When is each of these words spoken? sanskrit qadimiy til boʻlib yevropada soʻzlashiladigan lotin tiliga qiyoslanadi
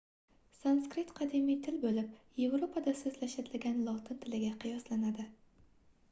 sanskrit 0.59 1.09
qadimiy 1.17 1.57
til 1.65 1.75
boʻlib 1.83 2.15
yevropada 2.43 2.93
soʻzlashiladigan 3.01 3.77
lotin 3.89 4.19
tiliga 4.23 4.51
qiyoslanadi 4.65 5.27